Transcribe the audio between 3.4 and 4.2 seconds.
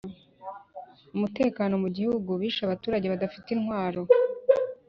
intwaro